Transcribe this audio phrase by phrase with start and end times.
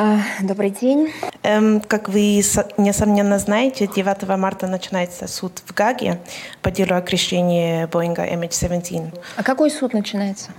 [0.00, 1.12] А, добрый день.
[1.42, 2.40] Эм, как вы,
[2.76, 6.20] несомненно, знаете, 9 марта начинается суд в Гаге
[6.62, 9.12] по делу о крещении Боинга MH17.
[9.36, 10.50] А какой суд начинается?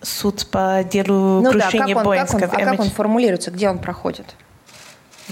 [0.00, 3.50] Суд по делу ну, крушения да, Боинга как он, А как он формулируется?
[3.50, 4.36] Где он проходит?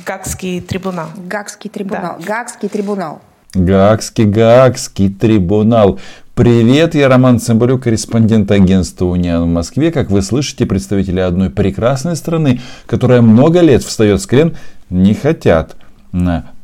[0.04, 1.10] Гагский трибунал.
[1.16, 2.16] Гагский трибунал.
[2.18, 2.26] Да.
[2.26, 3.20] Гагский трибунал.
[3.54, 6.00] Гаагский, Гаагский трибунал.
[6.34, 9.92] Привет, я Роман Цымбалюк, корреспондент агентства «Униан» в Москве.
[9.92, 14.56] Как вы слышите, представители одной прекрасной страны, которая много лет встает с колен,
[14.88, 15.76] не хотят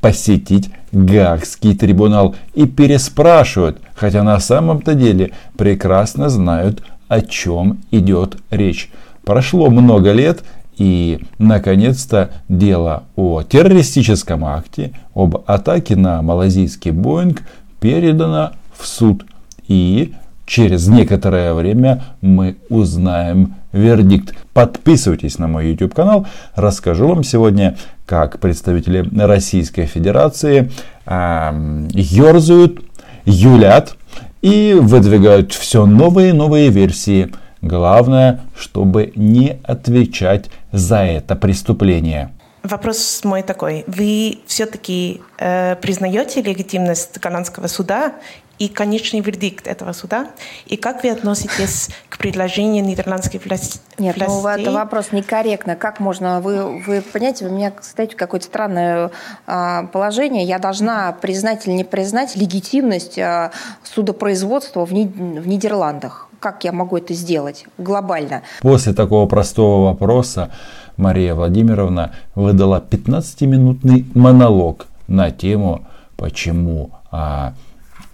[0.01, 8.91] посетить Гаагский трибунал и переспрашивают, хотя на самом-то деле прекрасно знают, о чем идет речь.
[9.23, 10.45] Прошло много лет,
[10.79, 17.43] и, наконец-то, дело о террористическом акте, об атаке на малазийский Боинг
[17.81, 19.27] передано в суд.
[19.69, 20.15] И
[20.47, 24.35] через некоторое время мы узнаем вердикт.
[24.53, 26.27] Подписывайтесь на мой YouTube канал.
[26.55, 30.73] Расскажу вам сегодня, как представители Российской Федерации
[31.07, 32.81] э, ерзают,
[33.25, 33.97] юлят
[34.43, 42.31] и выдвигают все новые и новые версии– Главное, чтобы не отвечать за это преступление.
[42.63, 43.85] Вопрос мой такой.
[43.87, 48.15] Вы все-таки э, признаете легитимность канадского суда
[48.59, 50.29] и конечный вердикт этого суда?
[50.67, 53.81] И как вы относитесь к предложению нидерландских властей?
[53.99, 55.77] Нет, ну это вопрос некорректно.
[55.77, 56.41] Как можно?
[56.41, 59.11] Вы, вы понимаете, вы меня в какое-то странное
[59.47, 60.45] э, положение.
[60.45, 63.51] Я должна признать или не признать легитимность э,
[63.83, 68.43] судопроизводства в, Ни, в Нидерландах как я могу это сделать глобально?
[68.61, 70.51] После такого простого вопроса
[70.97, 77.55] Мария Владимировна выдала 15-минутный монолог на тему, почему а,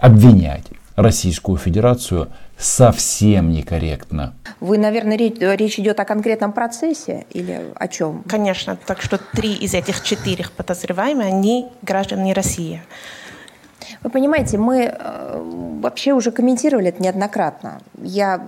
[0.05, 0.67] обвинять
[0.97, 4.35] Российскую Федерацию совсем некорректно.
[4.61, 8.23] Вы, наверное, речь, речь идет о конкретном процессе или о чем?
[8.29, 8.77] Конечно.
[8.87, 12.83] Так что три из этих четырех подозреваемых, они граждане России.
[14.03, 17.81] Вы понимаете, мы э, вообще уже комментировали это неоднократно.
[18.03, 18.43] Я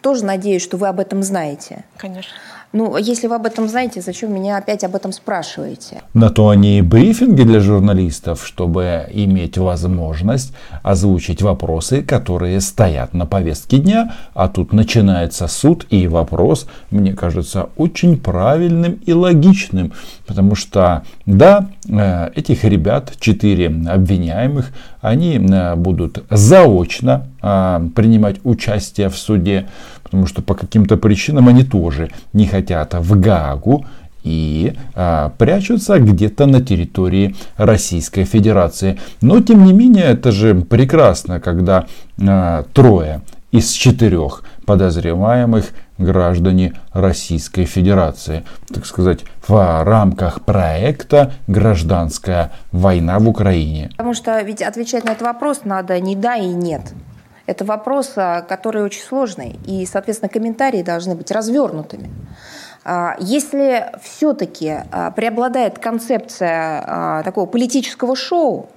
[0.00, 1.84] тоже надеюсь, что вы об этом знаете.
[1.96, 2.32] Конечно.
[2.72, 6.02] Ну, если вы об этом знаете, зачем меня опять об этом спрашиваете?
[6.12, 13.24] На то они и брифинги для журналистов, чтобы иметь возможность озвучить вопросы, которые стоят на
[13.24, 14.14] повестке дня.
[14.34, 19.94] А тут начинается суд и вопрос, мне кажется, очень правильным и логичным.
[20.26, 29.08] Потому что, да, э, этих ребят, четыре обвиняемых, они э, будут заочно а, принимать участие
[29.08, 29.68] в суде,
[30.02, 33.84] потому что по каким-то причинам они тоже не хотят в Гаагу
[34.24, 38.98] и а, прячутся где-то на территории Российской Федерации.
[39.20, 41.86] Но тем не менее это же прекрасно, когда
[42.20, 48.44] а, трое из четырех подозреваемых граждане Российской Федерации.
[48.72, 53.90] Так сказать, в рамках проекта «Гражданская война в Украине».
[53.96, 56.82] Потому что ведь отвечать на этот вопрос надо не да и нет.
[57.46, 62.10] Это вопрос, а, который очень сложный, и, соответственно, комментарии должны быть развернутыми.
[62.84, 68.68] А, если все-таки а, преобладает концепция такого политического шоу,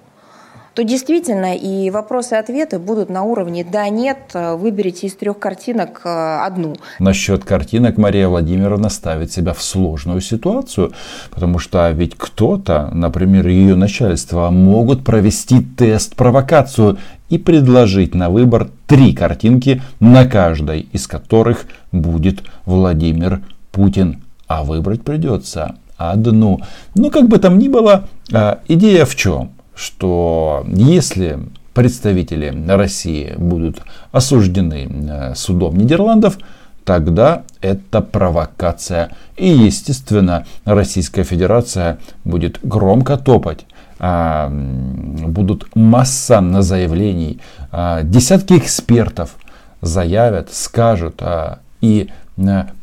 [0.73, 6.39] то действительно и вопросы и ответы будут на уровне «да-нет», выберите из трех картинок э,
[6.45, 6.75] одну.
[6.99, 10.93] Насчет картинок Мария Владимировна ставит себя в сложную ситуацию,
[11.29, 16.97] потому что ведь кто-то, например, ее начальство, могут провести тест-провокацию
[17.29, 24.21] и предложить на выбор три картинки, на каждой из которых будет Владимир Путин.
[24.47, 26.59] А выбрать придется одну.
[26.95, 29.51] Но как бы там ни было, а, идея в чем?
[29.81, 31.39] Что если
[31.73, 33.81] представители России будут
[34.11, 36.37] осуждены э, судом Нидерландов,
[36.85, 39.11] тогда это провокация.
[39.37, 43.65] И, естественно, Российская Федерация будет громко топать.
[43.99, 47.39] А, будут масса заявлений.
[47.71, 49.35] А, десятки экспертов
[49.81, 52.09] заявят, скажут а, и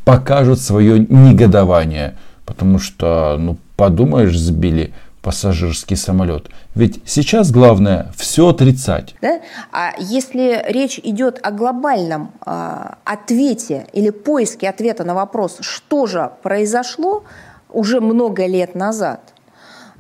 [0.05, 2.17] покажут свое негодование.
[2.47, 4.93] Потому что, ну, подумаешь, сбили
[5.29, 6.49] пассажирский самолет.
[6.75, 9.15] Ведь сейчас главное все отрицать.
[9.21, 9.41] Да?
[9.73, 16.31] А если речь идет о глобальном э, ответе или поиске ответа на вопрос, что же
[16.43, 17.25] произошло
[17.69, 19.21] уже много лет назад,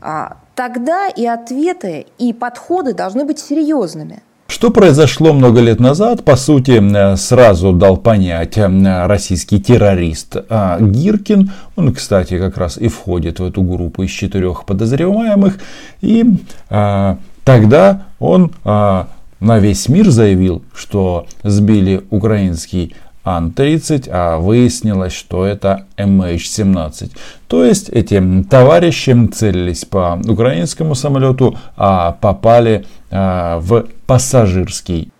[0.01, 4.23] э, тогда и ответы, и подходы должны быть серьезными.
[4.58, 10.81] Что произошло много лет назад, по сути, э, сразу дал понять э, российский террорист а,
[10.81, 11.52] Гиркин.
[11.76, 15.60] Он, кстати, как раз и входит в эту группу из четырех подозреваемых.
[16.00, 16.25] И
[16.70, 19.06] а, тогда он а,
[19.38, 22.96] на весь мир заявил, что сбили украинский
[23.37, 27.11] Ан-30, а выяснилось, что это MH17.
[27.47, 35.13] То есть эти товарищи целились по украинскому самолету, а попали а, в пассажирский.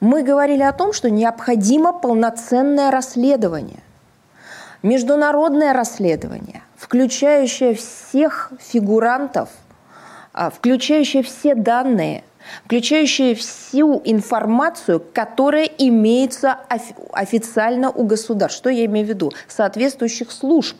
[0.00, 3.80] Мы говорили о том, что необходимо полноценное расследование,
[4.82, 9.48] международное расследование, включающее всех фигурантов,
[10.32, 12.24] а, включающее все данные–
[12.64, 16.56] включающие всю информацию, которая имеется
[17.12, 18.58] официально у государств.
[18.58, 19.32] Что я имею в виду?
[19.48, 20.76] Соответствующих служб.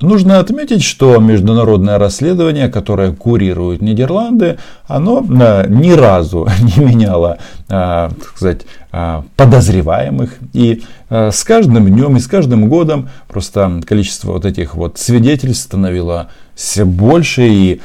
[0.00, 7.36] Нужно отметить, что международное расследование, которое курируют Нидерланды, оно а, ни разу не меняло
[7.68, 8.60] а, так сказать,
[8.92, 10.38] а, подозреваемых.
[10.54, 16.28] И с каждым днем и с каждым годом просто количество вот этих вот свидетельств становилось
[16.54, 17.80] все больше, и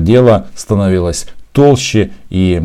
[0.00, 1.26] дело становилось
[1.58, 2.62] толще, и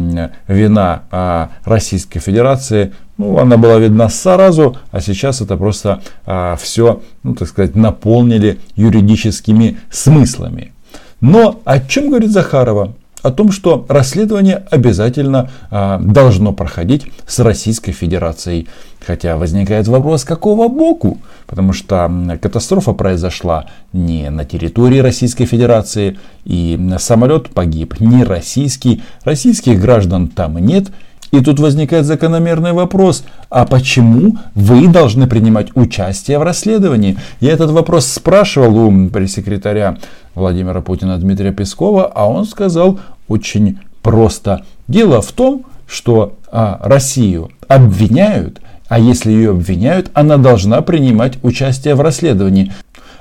[0.47, 7.01] вина а, Российской Федерации, ну, она была видна сразу, а сейчас это просто а, все,
[7.23, 10.73] ну, так сказать, наполнили юридическими смыслами.
[11.21, 12.93] Но о чем говорит Захарова?
[13.23, 18.67] О том, что расследование обязательно а, должно проходить с Российской Федерацией.
[19.05, 21.17] Хотя возникает вопрос, какого боку?
[21.47, 22.11] Потому что
[22.41, 30.57] катастрофа произошла не на территории Российской Федерации, и самолет погиб не российский, российских граждан там
[30.57, 30.89] нет.
[31.33, 37.17] И тут возникает закономерный вопрос, а почему вы должны принимать участие в расследовании?
[37.39, 39.97] Я этот вопрос спрашивал у пресс-секретаря
[40.35, 44.65] Владимира Путина Дмитрия Пескова, а он сказал очень просто.
[44.87, 48.59] Дело в том, что а, Россию обвиняют
[48.93, 52.71] а если ее обвиняют, она должна принимать участие в расследовании.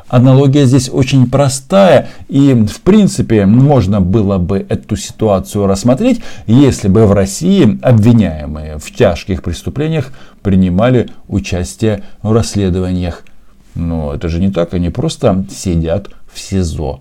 [0.07, 7.07] Аналогия здесь очень простая, и в принципе можно было бы эту ситуацию рассмотреть, если бы
[7.07, 10.13] в России обвиняемые в тяжких преступлениях
[10.43, 13.25] принимали участие в расследованиях.
[13.75, 17.01] Но это же не так, они просто сидят в СИЗО.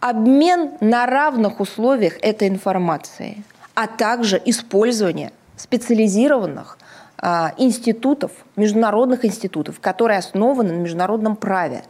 [0.00, 3.42] Обмен на равных условиях этой информации,
[3.74, 6.78] а также использование специализированных
[7.18, 11.82] а, институтов, международных институтов, которые основаны на международном праве.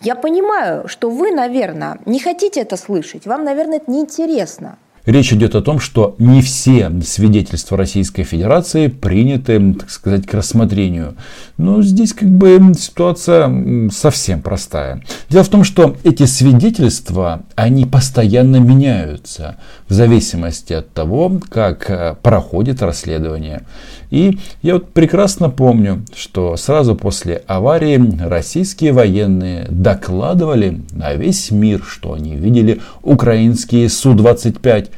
[0.00, 4.78] Я понимаю, что вы, наверное, не хотите это слышать, вам, наверное, это неинтересно.
[5.06, 11.14] Речь идет о том, что не все свидетельства Российской Федерации приняты, так сказать, к рассмотрению.
[11.58, 15.02] Но здесь как бы ситуация совсем простая.
[15.30, 19.56] Дело в том, что эти свидетельства, они постоянно меняются
[19.88, 23.62] в зависимости от того, как э, проходит расследование.
[24.10, 31.82] И я вот прекрасно помню, что сразу после аварии российские военные докладывали на весь мир,
[31.86, 34.90] что они видели украинские Су-25.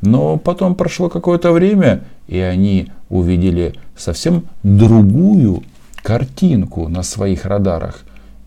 [0.00, 5.62] Но потом прошло какое-то время, и они увидели совсем другую
[6.02, 8.02] картинку на своих радарах.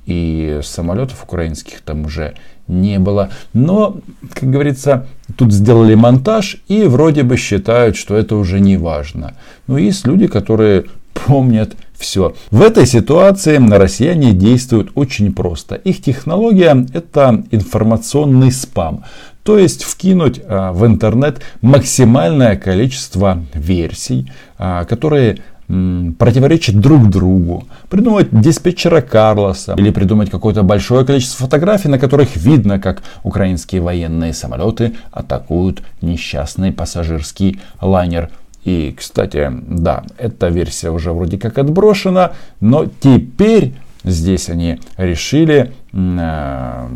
[0.06, 2.36] И самолетов украинских там уже
[2.68, 3.30] не было.
[3.54, 3.98] Но,
[4.34, 5.08] как говорится,
[5.38, 9.36] тут сделали монтаж и вроде бы считают, что это уже не важно.
[9.68, 12.36] Но есть люди, которые помнят все.
[12.52, 15.76] В этой ситуации россияне действуют очень просто.
[15.76, 19.06] Их технология это информационный спам.
[19.44, 27.66] То есть вкинуть а, в интернет максимальное количество версий, а, которые противоречат друг другу.
[27.90, 34.34] Придумать диспетчера Карлоса или придумать какое-то большое количество фотографий, на которых видно, как украинские военные
[34.34, 38.30] самолеты атакуют несчастный пассажирский лайнер.
[38.66, 43.74] И, кстати, да, эта версия уже вроде как отброшена, но теперь
[44.04, 46.88] здесь они решили э,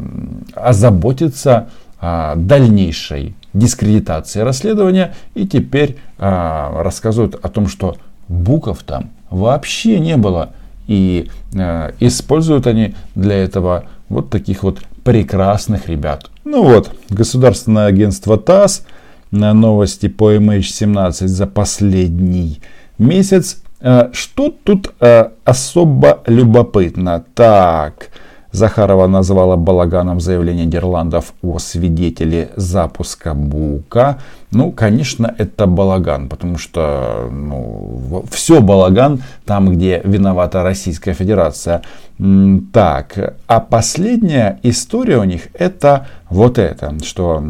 [0.55, 10.17] озаботиться дальнейшей дискредитации расследования и теперь э, рассказывают о том, что букв там вообще не
[10.17, 10.51] было.
[10.87, 16.29] И э, используют они для этого вот таких вот прекрасных ребят.
[16.45, 18.83] Ну вот, государственное агентство ТАСС
[19.31, 22.61] на новости по MH17 за последний
[22.97, 23.61] месяц.
[24.13, 24.93] Что тут
[25.43, 27.23] особо любопытно?
[27.35, 28.09] Так,
[28.57, 34.17] Захарова назвала балаганом заявление Нидерландов о свидетеле запуска Бука.
[34.51, 41.83] Ну, конечно, это балаган, потому что ну, все балаган там, где виновата Российская Федерация.
[42.73, 47.43] Так, а последняя история у них это вот это, что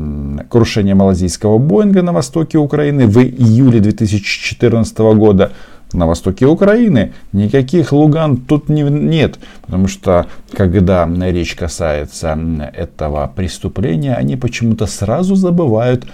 [0.49, 5.53] крушение малазийского Боинга на востоке Украины в июле 2014 года
[5.93, 7.13] на востоке Украины.
[7.31, 9.39] Никаких Луган тут не, нет.
[9.61, 12.37] Потому что, когда речь касается
[12.73, 16.05] этого преступления, они почему-то сразу забывают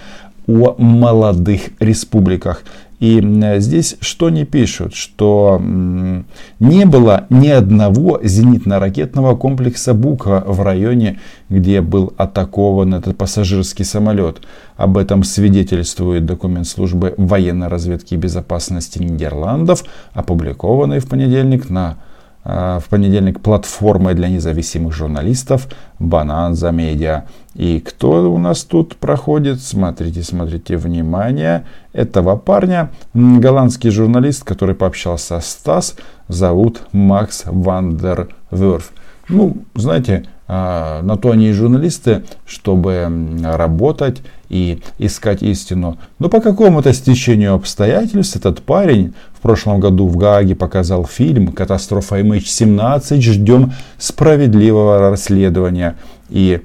[0.46, 2.62] о молодых республиках.
[3.04, 3.20] И
[3.58, 11.20] здесь что не пишут, что не было ни одного зенитно-ракетного комплекса Бука в районе,
[11.50, 14.40] где был атакован этот пассажирский самолет.
[14.78, 19.84] Об этом свидетельствует документ службы военной разведки и безопасности Нидерландов,
[20.14, 21.98] опубликованный в понедельник на
[22.44, 25.66] в понедельник платформой для независимых журналистов
[25.98, 27.24] Бананза Медиа.
[27.54, 29.62] И кто у нас тут проходит?
[29.62, 31.64] Смотрите, смотрите, внимание.
[31.92, 35.96] Этого парня, голландский журналист, который пообщался с Стас,
[36.28, 38.92] зовут Макс Вандерверф.
[39.28, 43.10] Ну, знаете, а, на то они и журналисты, чтобы
[43.42, 44.20] работать
[44.50, 45.96] и искать истину.
[46.18, 52.20] Но по какому-то стечению обстоятельств этот парень в прошлом году в Гааге показал фильм «Катастрофа
[52.20, 53.20] MH17.
[53.20, 55.96] Ждем справедливого расследования».
[56.28, 56.60] И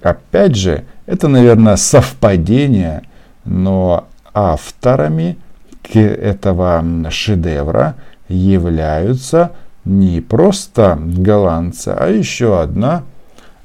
[0.00, 3.02] опять же, это, наверное, совпадение,
[3.44, 5.36] но авторами
[5.92, 7.96] этого шедевра
[8.28, 9.50] являются
[9.84, 13.02] не просто голландцы, а еще одна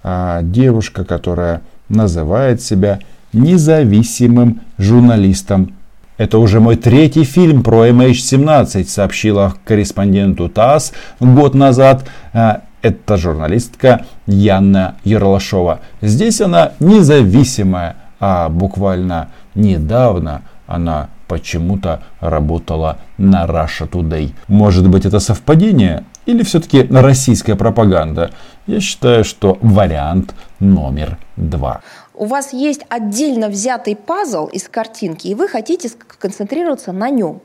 [0.04, 3.00] а, девушка, которая называет себя
[3.34, 5.74] независимым журналистом.
[6.18, 12.06] Это уже мой третий фильм про MH17, сообщила корреспонденту ТАСС год назад.
[12.34, 15.80] А, это журналистка Яна Ярлашова.
[16.02, 24.34] Здесь она независимая, а буквально недавно она почему-то работала на Russia Today.
[24.48, 28.32] Может быть это совпадение или все-таки российская пропаганда?
[28.68, 31.82] Я считаю, что вариант номер два.
[32.16, 37.42] У вас есть отдельно взятый пазл из картинки, и вы хотите сконцентрироваться на нем.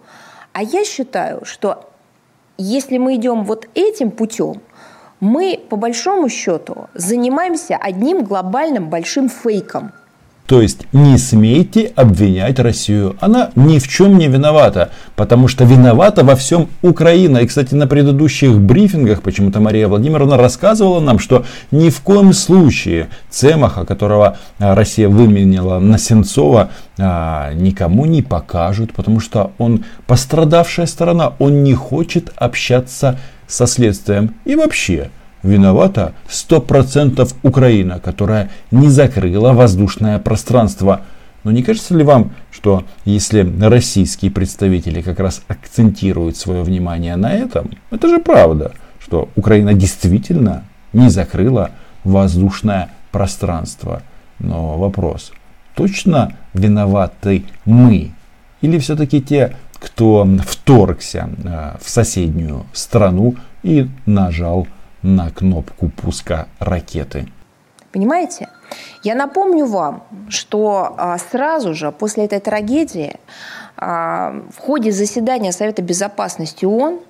[0.53, 1.91] А я считаю, что
[2.57, 4.63] если мы идем вот этим путем,
[5.21, 9.93] мы по большому счету занимаемся одним глобальным большим фейком–
[10.47, 13.17] то есть не смейте обвинять Россию.
[13.21, 17.39] Она ни в чем не виновата, потому что виновата во всем Украина.
[17.39, 23.09] И, кстати, на предыдущих брифингах почему-то Мария Владимировна рассказывала нам, что ни в коем случае
[23.31, 30.87] Цемаха, которого а, Россия выменила на Сенцова, а, никому не покажут, потому что он пострадавшая
[30.87, 34.35] сторона, он не хочет общаться со следствием.
[34.45, 35.11] И вообще,
[35.45, 41.03] виновата 100% Украина, которая не закрыла воздушное пространство.
[41.45, 47.33] Но не кажется ли вам, что если российские представители как раз акцентируют свое внимание на
[47.33, 51.71] этом, это же правда, что Украина действительно не закрыла
[52.03, 54.03] воздушное пространство.
[54.39, 55.33] Но вопрос,
[55.75, 58.13] точно виноваты мы?
[58.63, 64.67] Или все-таки те, кто вторгся э, в соседнюю страну и нажал
[65.05, 67.29] на кнопку пуска ракеты.
[67.93, 68.49] Понимаете?
[69.05, 73.17] Я напомню вам, что а, сразу же после этой трагедии
[73.77, 77.01] а, в ходе заседания Совета Безопасности ООН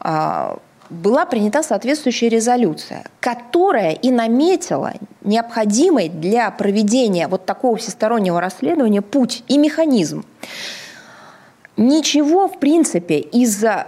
[0.00, 0.58] а,
[0.90, 9.44] была принята соответствующая резолюция, которая и наметила необходимый для проведения вот такого всестороннего расследования путь
[9.46, 10.24] и механизм.
[11.76, 13.86] Ничего, в принципе, из э,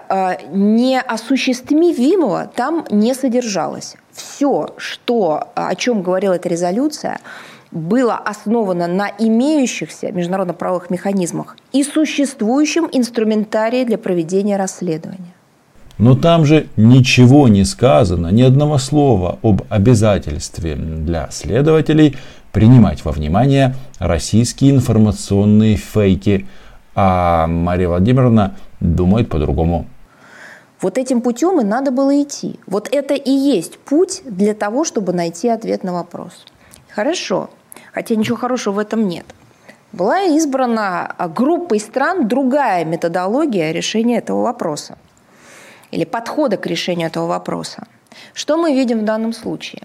[0.52, 3.96] неосуществимого там не содержалось.
[4.10, 7.18] Все, что, о чем говорила эта резолюция,
[7.70, 15.34] было основано на имеющихся международно-правовых механизмах и существующем инструментарии для проведения расследования.
[15.98, 22.16] Но там же ничего не сказано, ни одного слова об обязательстве для следователей
[22.50, 26.46] принимать во внимание российские информационные фейки–
[26.94, 29.86] а Мария Владимировна думает по-другому.
[30.80, 32.60] Вот этим путем и надо было идти.
[32.66, 36.44] Вот это и есть путь для того, чтобы найти ответ на вопрос.
[36.90, 37.48] Хорошо,
[37.92, 39.24] хотя ничего хорошего в этом нет.
[39.92, 44.98] Была избрана группой стран другая методология решения этого вопроса
[45.90, 47.84] или подхода к решению этого вопроса.
[48.32, 49.82] Что мы видим в данном случае?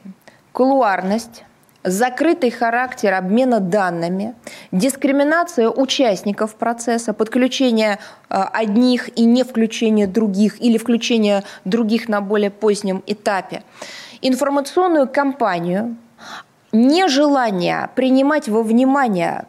[0.52, 1.44] Кулуарность,
[1.84, 4.36] закрытый характер обмена данными,
[4.72, 12.52] дискриминация участников процесса, подключение э, одних и не включение других или включение других на более
[12.52, 13.64] позднем этапе,
[14.22, 15.96] информационную кампанию,
[16.72, 19.46] нежелание принимать во внимание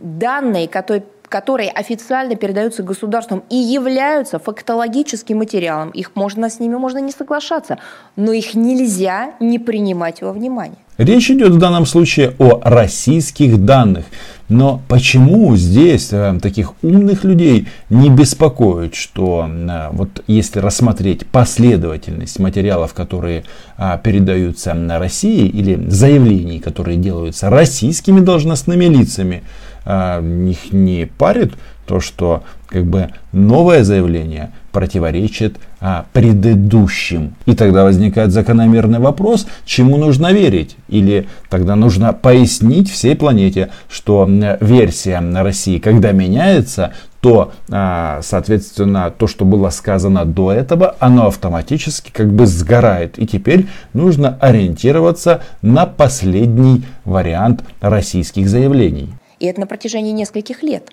[0.00, 5.90] данные, которые которые официально передаются государством и являются фактологическим материалом.
[5.90, 7.78] Их можно, с ними можно не соглашаться,
[8.16, 10.78] но их нельзя не принимать во внимание.
[11.00, 14.04] Речь идет в данном случае о российских данных.
[14.50, 22.38] Но почему здесь э, таких умных людей не беспокоит, что э, вот если рассмотреть последовательность
[22.38, 23.44] материалов, которые
[23.78, 29.42] э, передаются на России, или заявлений, которые делаются российскими должностными лицами,
[29.86, 31.54] э, их не парит
[31.86, 37.34] то, что как бы новое заявление противоречит а, предыдущим.
[37.46, 40.76] И тогда возникает закономерный вопрос, чему нужно верить.
[40.88, 44.28] Или тогда нужно пояснить всей планете, что
[44.60, 51.26] версия на России, когда меняется, то, а, соответственно, то, что было сказано до этого, оно
[51.26, 53.18] автоматически как бы сгорает.
[53.18, 59.12] И теперь нужно ориентироваться на последний вариант российских заявлений.
[59.40, 60.90] И это на протяжении нескольких лет.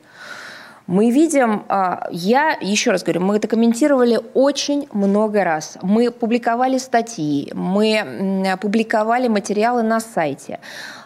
[0.87, 5.77] Мы видим, а, я еще раз говорю, мы это комментировали очень много раз.
[5.81, 10.61] Мы публиковали статьи, мы публиковали материалы на сайте,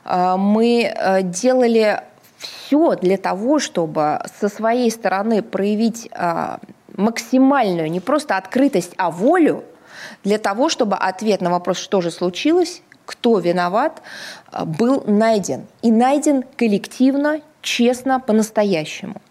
[0.06, 2.04] а, мы э, делали
[2.38, 6.60] все для того, чтобы со своей стороны проявить а,
[6.96, 9.64] максимальную не просто открытость, а волю
[10.24, 14.04] для того, чтобы ответ на вопрос, что же случилось, кто виноват,
[14.64, 15.66] был найден.
[15.82, 19.22] И найден коллективно, честно, по-настоящему.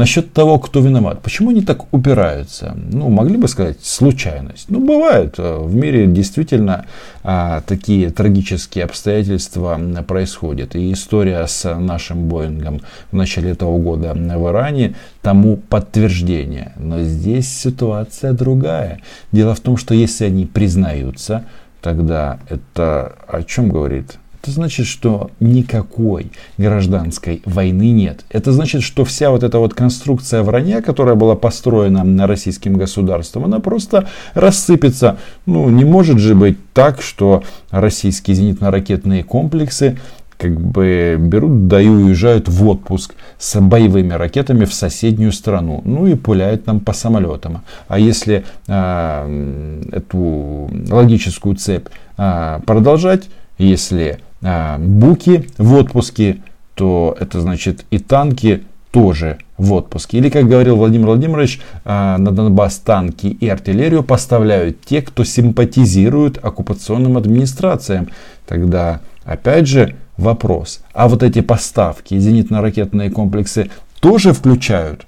[0.00, 1.20] Насчет того, кто виноват.
[1.20, 2.74] Почему они так упираются?
[2.90, 4.70] Ну, могли бы сказать, случайность.
[4.70, 5.34] Ну, бывает.
[5.36, 6.86] Э, в мире действительно
[7.22, 9.78] а, такие трагические обстоятельства
[10.08, 10.74] происходят.
[10.74, 12.80] И история с нашим Боингом
[13.12, 16.72] в начале этого года в Иране тому подтверждение.
[16.78, 19.00] Но здесь ситуация другая.
[19.32, 21.44] Дело в том, что если они признаются,
[21.82, 24.16] тогда это о чем говорит?
[24.42, 28.24] Это значит, что никакой гражданской войны нет.
[28.30, 33.44] Это значит, что вся вот эта вот конструкция вранья, которая была построена на российским государством,
[33.44, 35.18] она просто рассыпется.
[35.44, 39.98] Ну, не может же быть так, что российские зенитно-ракетные комплексы
[40.38, 45.82] как бы берут, да и уезжают в отпуск с боевыми ракетами в соседнюю страну.
[45.84, 47.60] Ну и пуляют нам по самолетам.
[47.88, 53.28] А если э, эту логическую цепь э, продолжать,
[53.58, 56.42] если буки в отпуске,
[56.74, 60.18] то это значит и танки тоже в отпуске.
[60.18, 66.42] Или, как говорил Владимир Владимирович, а, на Донбасс танки и артиллерию поставляют те, кто симпатизирует
[66.42, 68.08] оккупационным администрациям.
[68.46, 70.82] Тогда, опять же, вопрос.
[70.92, 75.06] А вот эти поставки, зенитно-ракетные комплексы тоже включают?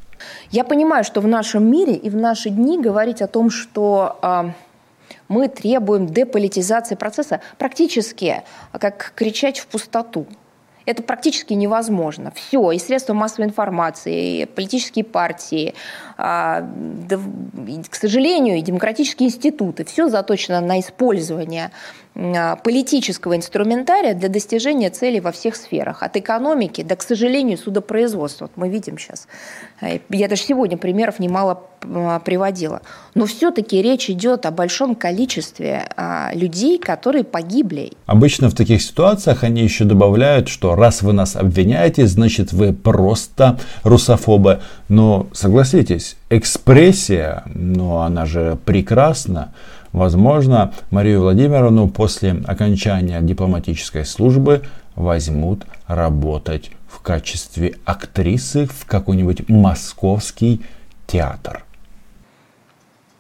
[0.51, 4.53] Я понимаю, что в нашем мире и в наши дни говорить о том, что а,
[5.29, 10.27] мы требуем деполитизации процесса, практически как кричать в пустоту.
[10.85, 12.33] Это практически невозможно.
[12.35, 15.75] Все, и средства массовой информации, и политические партии,
[16.17, 17.19] а, да,
[17.89, 21.71] к сожалению, и демократические институты, все заточено на использование
[22.12, 26.03] а, политического инструментария для достижения целей во всех сферах.
[26.03, 28.45] От экономики до, к сожалению, судопроизводства.
[28.45, 29.29] Вот мы видим сейчас.
[29.81, 32.83] Э, я даже сегодня примеров немало а, приводила.
[33.15, 37.93] Но все-таки речь идет о большом количестве а, людей, которые погибли.
[38.07, 43.59] Обычно в таких ситуациях они еще добавляют, что раз вы нас обвиняете, значит вы просто
[43.83, 44.61] русофобы.
[44.89, 49.53] Но согласитесь, экспрессия, ну она же прекрасна.
[49.93, 54.63] Возможно, Марию Владимировну после окончания дипломатической службы
[54.97, 60.65] возьмут работать в качестве актрисы в какой-нибудь московский
[61.07, 61.65] театр.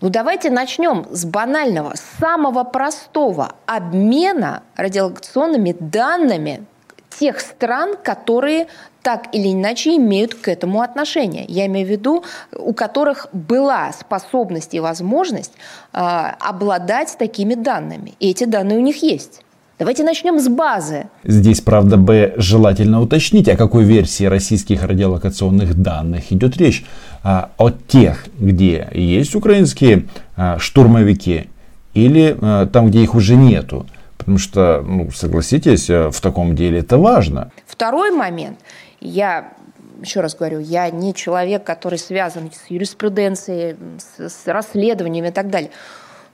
[0.00, 6.64] Ну давайте начнем с банального, самого простого обмена радиолокационными данными
[7.11, 8.66] тех стран, которые
[9.02, 11.44] так или иначе имеют к этому отношение.
[11.48, 12.24] Я имею в виду,
[12.56, 15.52] у которых была способность и возможность
[15.92, 18.14] э, обладать такими данными.
[18.20, 19.42] И эти данные у них есть.
[19.78, 21.06] Давайте начнем с базы.
[21.24, 26.84] Здесь, правда, бы желательно уточнить, о какой версии российских радиолокационных данных идет речь.
[27.24, 31.48] А, о тех, где есть украинские а, штурмовики,
[31.94, 33.86] или а, там, где их уже нету.
[34.18, 37.50] Потому что, ну, согласитесь, э, в таком деле это важно.
[37.66, 38.60] Второй момент.
[39.02, 39.52] Я
[40.00, 45.50] еще раз говорю, я не человек, который связан с юриспруденцией, с, с расследованиями и так
[45.50, 45.70] далее.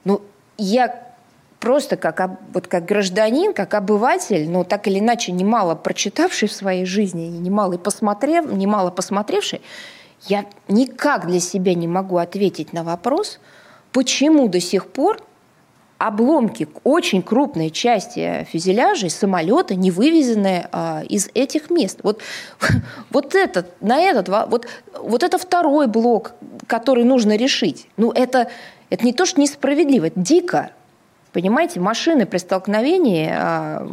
[0.05, 0.23] Но
[0.57, 1.09] я
[1.61, 6.85] просто как, вот как гражданин, как обыватель, но так или иначе немало прочитавший в своей
[6.85, 9.61] жизни немало, посмотрев, немало посмотревший,
[10.27, 13.41] я никак для себя не могу ответить на вопрос,
[13.93, 15.23] почему до сих пор
[15.99, 21.99] обломки очень крупной части фюзеляжей самолета не вывезены а, из этих мест.
[22.05, 22.23] Вот,
[23.11, 24.67] вот этот, на этот, вот,
[25.01, 26.33] вот это второй блок,
[26.69, 27.89] который нужно решить.
[27.97, 28.49] Ну, это,
[28.91, 30.71] это не то, что несправедливо, это дико.
[31.33, 33.85] Понимаете, машины при столкновении а,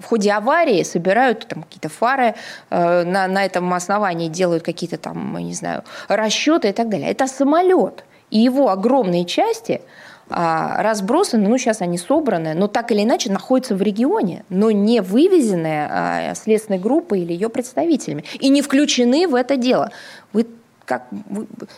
[0.00, 2.34] в ходе аварии собирают там какие-то фары,
[2.70, 7.08] а, на, на этом основании делают какие-то там, не знаю, расчеты и так далее.
[7.08, 8.04] Это самолет.
[8.30, 9.80] И его огромные части–
[10.30, 15.86] разбросаны, ну сейчас они собраны, но так или иначе находятся в регионе, но не вывезены
[15.88, 19.90] а, следственной группой или ее представителями и не включены в это дело.
[20.32, 20.46] Вы
[20.90, 21.06] как,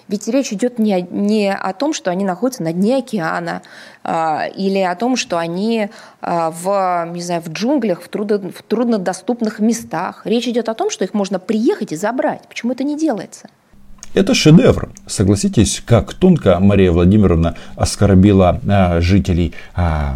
[0.08, 3.60] ведь речь идет не, не о том, что они находятся на дне океана,
[4.04, 5.90] э, или о том, что они
[6.22, 10.22] э, в, не знаю, в джунглях, в, трудно, в труднодоступных местах.
[10.24, 12.48] Речь идет о том, что их можно приехать и забрать.
[12.48, 13.50] Почему это не делается?
[14.14, 14.90] Это шедевр.
[15.06, 20.14] Согласитесь, как тонко Мария Владимировна оскорбила э, жителей, э,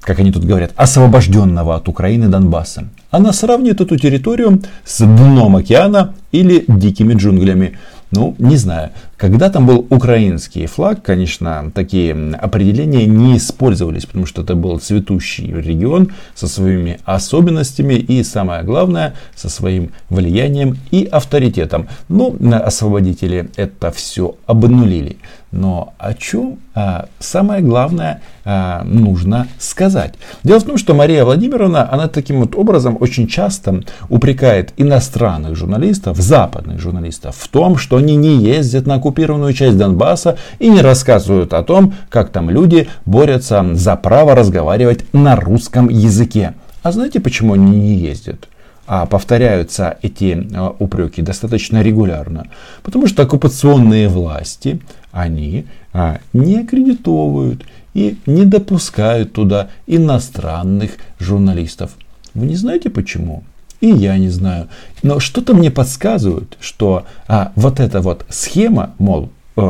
[0.00, 2.88] как они тут говорят, освобожденного от Украины Донбасса.
[3.10, 7.78] Она сравнит эту территорию с дном океана или дикими джунглями.
[8.10, 8.90] Ну, не знаю.
[9.20, 15.52] Когда там был украинский флаг, конечно, такие определения не использовались, потому что это был цветущий
[15.52, 21.88] регион со своими особенностями и, самое главное, со своим влиянием и авторитетом.
[22.08, 25.18] Но освободители это все обнулили.
[25.52, 30.14] Но о чем а, самое главное а, нужно сказать?
[30.44, 36.18] Дело в том, что Мария Владимировна, она таким вот образом очень часто упрекает иностранных журналистов,
[36.18, 41.52] западных журналистов в том, что они не ездят на оккупированную часть Донбасса и не рассказывают
[41.52, 46.54] о том, как там люди борются за право разговаривать на русском языке.
[46.82, 48.48] А знаете, почему они не ездят?
[48.92, 52.48] а повторяются эти а, упреки достаточно регулярно.
[52.82, 54.80] Потому что оккупационные власти,
[55.12, 57.62] они а, не аккредитовывают
[57.94, 61.92] и не допускают туда иностранных журналистов.
[62.34, 63.44] Вы не знаете почему?
[63.80, 64.68] И я не знаю.
[65.02, 69.60] Но что-то мне подсказывает, что а, вот эта вот схема, мол, э,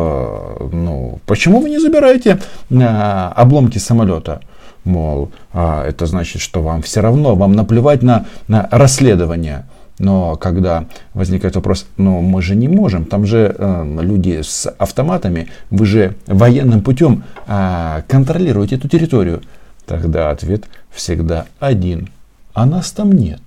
[0.72, 4.40] ну, почему вы не забираете э, обломки самолета?
[4.84, 9.66] Мол, а, это значит, что вам все равно, вам наплевать на, на расследование.
[10.00, 15.48] Но когда возникает вопрос, ну мы же не можем, там же э, люди с автоматами,
[15.68, 19.42] вы же военным путем э, контролируете эту территорию.
[19.86, 22.08] Тогда ответ всегда один,
[22.54, 23.40] а нас там нет.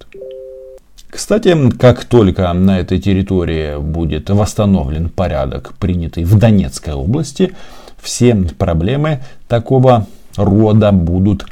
[1.13, 7.56] Кстати, как только на этой территории будет восстановлен порядок, принятый в Донецкой области,
[8.02, 11.45] все проблемы такого рода будут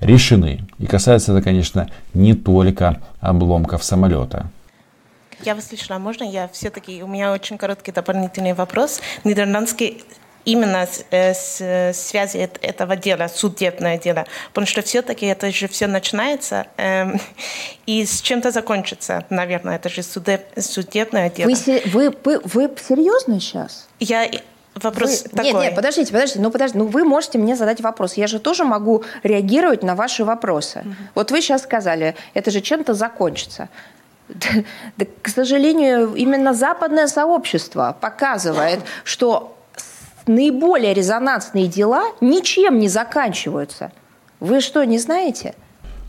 [0.00, 0.66] решены.
[0.78, 4.46] И касается это, конечно, не только обломков самолета.
[5.44, 9.02] Я вас слышала, можно я все-таки, у меня очень короткий дополнительный вопрос.
[9.24, 10.02] Нидерландский
[10.46, 15.86] именно с, э, с связи этого дела, судебное дело, потому что все-таки это же все
[15.86, 17.16] начинается э,
[17.86, 21.50] и с чем-то закончится, наверное, это же судеб, судебное дело.
[21.50, 23.88] Вы, вы, вы, вы серьезно сейчас?
[24.00, 24.30] Я
[24.82, 25.28] Вопрос вы...
[25.30, 25.44] такой.
[25.44, 26.40] Нет, нет, подождите, подождите.
[26.40, 26.78] Ну, подождите.
[26.78, 28.14] Ну, вы можете мне задать вопрос.
[28.14, 30.80] Я же тоже могу реагировать на ваши вопросы.
[30.80, 30.94] Угу.
[31.14, 33.68] Вот вы сейчас сказали, это же чем-то закончится.
[34.96, 39.55] Да, к сожалению, именно западное сообщество показывает, что
[40.26, 43.92] наиболее резонансные дела ничем не заканчиваются.
[44.40, 45.54] Вы что, не знаете?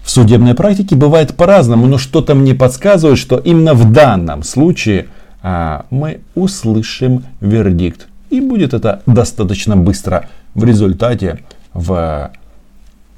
[0.03, 5.07] В судебной практике бывает по-разному, но что-то мне подсказывает, что именно в данном случае
[5.41, 10.29] а, мы услышим вердикт и будет это достаточно быстро.
[10.53, 12.31] В результате в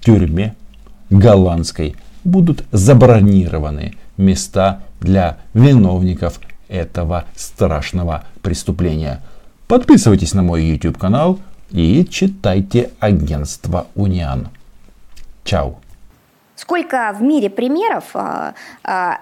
[0.01, 0.55] тюрьме
[1.09, 9.21] голландской будут забронированы места для виновников этого страшного преступления.
[9.69, 11.37] Подписывайтесь на мой YouTube канал
[11.69, 14.49] и читайте агентство Униан.
[15.43, 15.75] Чао.
[16.55, 19.19] Сколько в мире примеров а, а,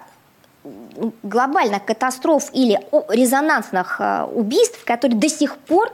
[1.22, 2.80] глобальных катастроф или
[3.10, 5.92] резонансных э, убийств, которые до сих пор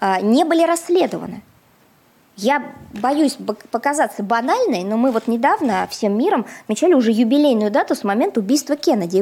[0.00, 1.42] э, не были расследованы.
[2.36, 3.36] Я боюсь
[3.70, 8.74] показаться банальной, но мы вот недавно всем миром отмечали уже юбилейную дату с момента убийства
[8.74, 9.10] Кеннеди.